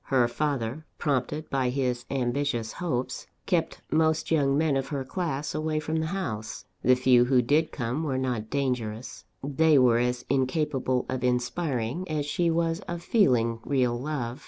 Her 0.05 0.27
father, 0.27 0.87
prompted 0.97 1.47
by 1.51 1.69
his 1.69 2.05
ambitious 2.09 2.71
hopes, 2.73 3.27
kept 3.45 3.83
most 3.91 4.31
young 4.31 4.57
men 4.57 4.75
of 4.75 4.87
her 4.87 5.03
class 5.05 5.53
away 5.53 5.79
from 5.79 5.97
the 5.97 6.07
house; 6.07 6.65
the 6.81 6.95
few 6.95 7.25
who 7.25 7.43
did 7.43 7.71
come 7.71 8.01
were 8.01 8.17
not 8.17 8.49
dangerous; 8.49 9.25
they 9.43 9.77
were 9.77 9.99
as 9.99 10.25
incapable 10.27 11.05
of 11.07 11.23
inspiring, 11.23 12.09
as 12.09 12.25
she 12.25 12.49
was 12.49 12.79
of 12.87 13.03
feeling, 13.03 13.59
real 13.63 13.95
love. 13.95 14.39